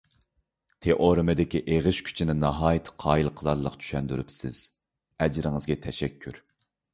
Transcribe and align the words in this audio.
تېئورېمىدىكى 0.85 1.59
ئېغىش 1.73 1.99
كۈچىنى 2.07 2.35
ناھايىتى 2.37 2.95
قايىل 3.03 3.29
قىلارلىق 3.43 3.77
چۈشەندۈرۈپسىز، 3.85 4.63
ئەجرىڭىزگە 5.27 5.79
تەشەككۈر. 5.87 6.43